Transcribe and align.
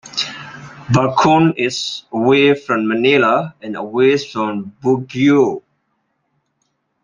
Bakun 0.91 1.53
is 1.57 2.05
away 2.11 2.55
from 2.55 2.87
Manila 2.87 3.53
and 3.61 3.75
away 3.75 4.17
from 4.17 4.75
Baguio. 4.81 5.61